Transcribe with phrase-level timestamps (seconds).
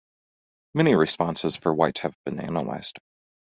[0.73, 2.97] Many responses for White have been analysed.